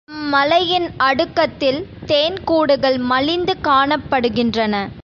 [0.09, 1.79] அம்மலையின் அடுக்கத்தில்
[2.05, 4.75] தேன் கூடுகள் மலிந்து காணப்படுகின்றன.